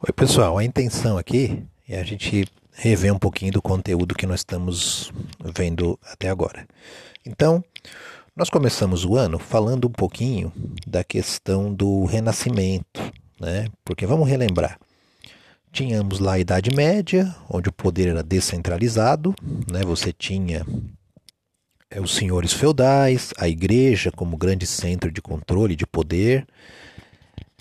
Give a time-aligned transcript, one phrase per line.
[0.00, 0.56] Oi, pessoal.
[0.56, 5.12] A intenção aqui é a gente rever um pouquinho do conteúdo que nós estamos
[5.56, 6.68] vendo até agora.
[7.26, 7.64] Então,
[8.36, 10.52] nós começamos o ano falando um pouquinho
[10.86, 13.66] da questão do renascimento, né?
[13.84, 14.78] Porque vamos relembrar.
[15.72, 19.34] Tínhamos lá a Idade Média, onde o poder era descentralizado,
[19.68, 19.80] né?
[19.84, 20.64] Você tinha
[21.90, 26.46] é, os senhores feudais, a igreja como grande centro de controle de poder,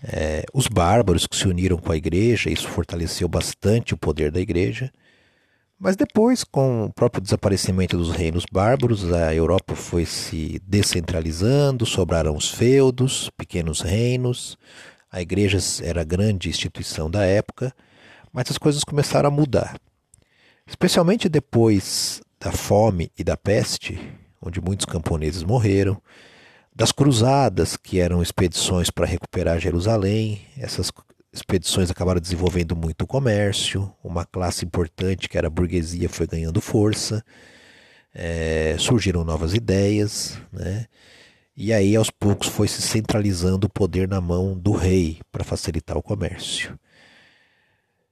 [0.04, 4.40] é, os bárbaros que se uniram com a igreja, isso fortaleceu bastante o poder da
[4.40, 4.92] igreja.
[5.80, 12.36] Mas depois, com o próprio desaparecimento dos reinos bárbaros, a Europa foi se descentralizando, sobraram
[12.36, 14.58] os feudos, pequenos reinos,
[15.12, 17.74] a igreja era a grande instituição da época,
[18.34, 19.80] mas as coisas começaram a mudar.
[20.66, 24.00] Especialmente depois da fome e da peste,
[24.42, 26.02] onde muitos camponeses morreram,
[26.78, 30.42] das cruzadas, que eram expedições para recuperar Jerusalém.
[30.56, 30.92] Essas
[31.34, 36.62] expedições acabaram desenvolvendo muito o comércio, uma classe importante, que era a burguesia, foi ganhando
[36.62, 37.26] força,
[38.14, 40.86] é, surgiram novas ideias, né?
[41.56, 45.98] e aí aos poucos foi se centralizando o poder na mão do rei para facilitar
[45.98, 46.78] o comércio.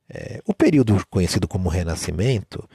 [0.10, 2.68] É, o período conhecido como Renascimento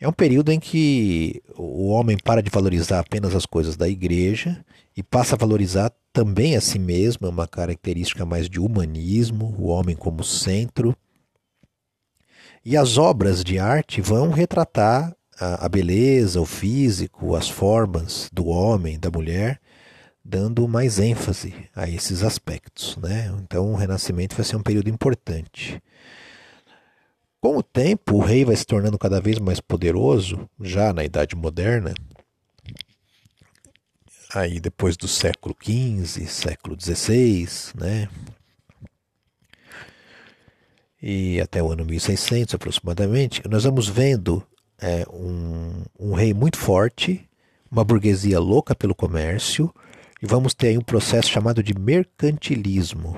[0.00, 4.64] é um período em que o homem para de valorizar apenas as coisas da igreja
[4.96, 9.66] e passa a valorizar também a si mesmo, é uma característica mais de humanismo, o
[9.66, 10.96] homem como centro.
[12.64, 18.98] E as obras de arte vão retratar a, beleza, o físico, as formas do homem,
[18.98, 19.60] da mulher,
[20.24, 22.96] dando mais ênfase a esses aspectos.
[22.96, 23.32] Né?
[23.42, 25.80] Então, o Renascimento vai ser um período importante.
[27.40, 31.36] Com o tempo, o rei vai se tornando cada vez mais poderoso, já na Idade
[31.36, 31.94] Moderna,
[34.34, 38.08] aí depois do século XV, século XVI, né?
[41.00, 44.44] E até o ano 1600 aproximadamente, nós vamos vendo
[44.80, 47.24] é, um, um rei muito forte,
[47.70, 49.72] uma burguesia louca pelo comércio,
[50.20, 53.16] e vamos ter aí um processo chamado de mercantilismo,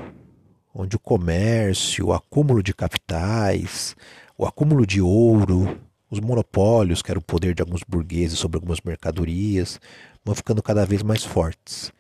[0.75, 3.97] onde o comércio, o acúmulo de capitais,
[4.37, 5.79] o acúmulo de ouro,
[6.11, 9.81] os monopólios, que era o poder de alguns burgueses sobre algumas mercadorias,
[10.25, 11.93] vão ficando cada vez mais fortes.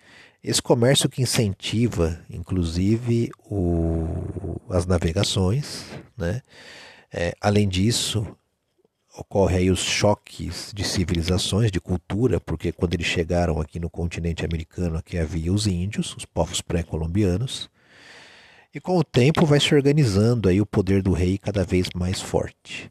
[0.42, 5.84] Esse comércio que incentiva, inclusive, o, as navegações,
[6.16, 6.40] né?
[7.12, 8.26] É, além disso,
[9.14, 14.44] ocorre aí os choques de civilizações, de cultura, porque quando eles chegaram aqui no continente
[14.44, 17.68] americano, aqui havia os índios, os povos pré-colombianos,
[18.74, 22.20] e com o tempo vai se organizando aí o poder do rei cada vez mais
[22.20, 22.90] forte.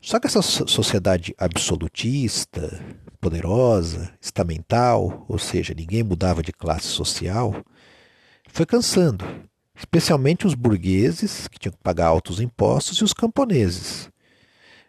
[0.00, 2.82] Só que essa sociedade absolutista,
[3.20, 7.54] poderosa, estamental, ou seja, ninguém mudava de classe social,
[8.48, 9.24] foi cansando,
[9.76, 14.08] especialmente os burgueses, que tinham que pagar altos impostos, e os camponeses.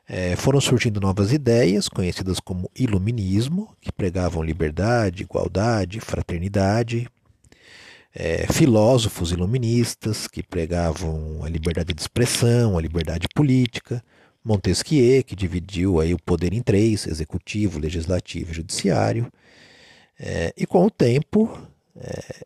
[0.07, 7.07] É, foram surgindo novas ideias, conhecidas como iluminismo, que pregavam liberdade, igualdade, fraternidade,
[8.13, 14.03] é, filósofos iluministas que pregavam a liberdade de expressão, a liberdade política,
[14.43, 19.31] Montesquieu, que dividiu aí o poder em três, executivo, legislativo e judiciário.
[20.19, 21.57] É, e com o tempo,
[21.95, 22.45] é,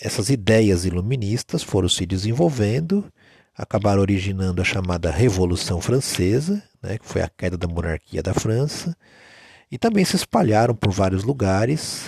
[0.00, 3.10] essas ideias iluministas foram se desenvolvendo,
[3.56, 8.96] acabaram originando a chamada Revolução Francesa, né, que foi a queda da monarquia da França,
[9.70, 12.04] e também se espalharam por vários lugares,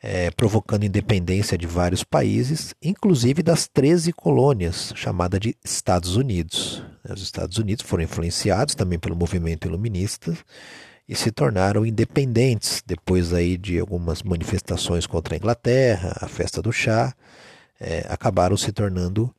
[0.00, 6.82] é, provocando independência de vários países, inclusive das 13 colônias, chamada de Estados Unidos.
[7.08, 10.36] Os Estados Unidos foram influenciados também pelo movimento iluminista
[11.08, 16.70] e se tornaram independentes depois aí de algumas manifestações contra a Inglaterra, a festa do
[16.70, 17.14] chá,
[17.80, 19.34] é, acabaram se tornando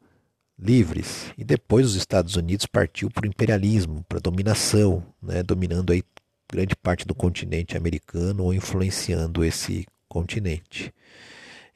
[0.57, 1.31] livres.
[1.37, 6.03] E depois os Estados Unidos partiu para o imperialismo, para a dominação, né, dominando aí
[6.51, 10.93] grande parte do continente americano ou influenciando esse continente.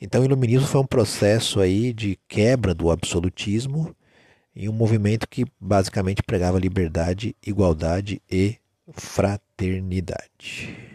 [0.01, 3.95] Então, o iluminismo foi um processo aí de quebra do absolutismo
[4.53, 8.57] e um movimento que basicamente pregava liberdade, igualdade e
[8.91, 10.91] fraternidade.